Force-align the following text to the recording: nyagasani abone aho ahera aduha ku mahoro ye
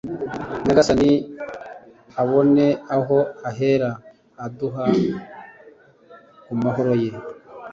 nyagasani 0.65 1.09
abone 2.21 2.65
aho 2.95 3.17
ahera 3.49 3.89
aduha 4.45 4.85
ku 6.43 6.53
mahoro 6.61 6.93
ye 7.03 7.11